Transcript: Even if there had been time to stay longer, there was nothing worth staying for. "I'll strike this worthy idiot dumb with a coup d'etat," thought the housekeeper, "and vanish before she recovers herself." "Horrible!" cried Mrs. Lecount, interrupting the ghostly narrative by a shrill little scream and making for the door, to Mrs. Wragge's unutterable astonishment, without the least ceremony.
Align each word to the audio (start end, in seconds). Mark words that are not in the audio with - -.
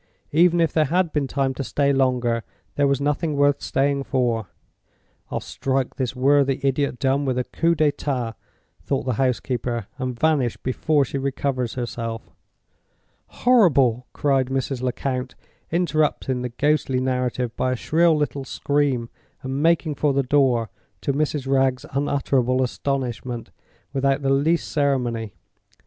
Even 0.31 0.59
if 0.59 0.73
there 0.73 0.85
had 0.85 1.13
been 1.13 1.27
time 1.27 1.53
to 1.53 1.63
stay 1.63 1.93
longer, 1.93 2.41
there 2.73 2.87
was 2.87 2.99
nothing 2.99 3.35
worth 3.35 3.61
staying 3.61 4.01
for. 4.03 4.47
"I'll 5.29 5.39
strike 5.39 5.97
this 5.97 6.15
worthy 6.15 6.59
idiot 6.65 6.97
dumb 6.97 7.23
with 7.23 7.37
a 7.37 7.43
coup 7.43 7.75
d'etat," 7.75 8.33
thought 8.81 9.03
the 9.05 9.13
housekeeper, 9.21 9.85
"and 9.99 10.19
vanish 10.19 10.57
before 10.57 11.05
she 11.05 11.19
recovers 11.19 11.75
herself." 11.75 12.31
"Horrible!" 13.27 14.07
cried 14.11 14.47
Mrs. 14.47 14.81
Lecount, 14.81 15.35
interrupting 15.71 16.41
the 16.41 16.49
ghostly 16.49 16.99
narrative 16.99 17.55
by 17.55 17.73
a 17.73 17.75
shrill 17.75 18.15
little 18.17 18.43
scream 18.43 19.07
and 19.43 19.61
making 19.61 19.93
for 19.93 20.13
the 20.13 20.23
door, 20.23 20.71
to 21.01 21.13
Mrs. 21.13 21.45
Wragge's 21.45 21.85
unutterable 21.91 22.63
astonishment, 22.63 23.51
without 23.93 24.23
the 24.23 24.31
least 24.33 24.67
ceremony. 24.71 25.35